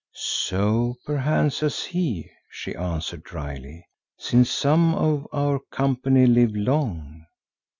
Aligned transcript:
"So 0.15 0.95
perchance 1.05 1.59
has 1.59 1.85
he," 1.85 2.27
she 2.49 2.73
answered 2.75 3.21
drily, 3.21 3.85
"since 4.17 4.49
some 4.49 4.95
of 4.95 5.27
our 5.31 5.59
company 5.69 6.25
live 6.25 6.55
long. 6.55 7.25